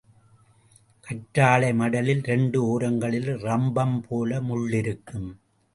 [1.07, 5.29] கற்றாழைமடலில் இரண்டு ஓரங்களிலும் ரம்பம் போல முள் இருக்கும்.